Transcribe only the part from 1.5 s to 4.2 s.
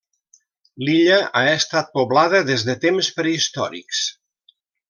estat poblada des de temps prehistòrics.